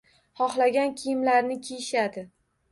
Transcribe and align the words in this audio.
Xohlagan 0.39 0.95
kiyimlarini 1.03 1.61
kiyishadi. 1.69 2.29